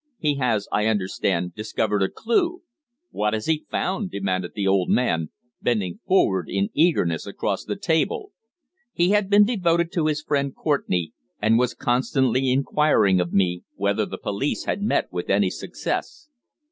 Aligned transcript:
He 0.17 0.37
has, 0.37 0.67
I 0.71 0.87
understand, 0.87 1.53
discovered 1.53 2.01
a 2.01 2.09
clue." 2.09 2.63
"What 3.11 3.35
has 3.35 3.45
he 3.45 3.67
found?" 3.69 4.09
demanded 4.09 4.53
the 4.55 4.65
old 4.65 4.89
man, 4.89 5.29
bending 5.61 5.99
forward 6.07 6.47
in 6.49 6.71
eagerness 6.73 7.27
across 7.27 7.63
the 7.65 7.75
table. 7.75 8.31
He 8.93 9.09
had 9.11 9.29
been 9.29 9.45
devoted 9.45 9.91
to 9.91 10.07
his 10.07 10.23
friend 10.23 10.55
Courtenay, 10.55 11.09
and 11.39 11.59
was 11.59 11.75
constantly 11.75 12.49
inquiring 12.51 13.19
of 13.21 13.31
me 13.31 13.61
whether 13.75 14.07
the 14.07 14.17
police 14.17 14.63
had 14.65 14.81
met 14.81 15.05
with 15.13 15.29
any 15.29 15.51
success. 15.51 16.29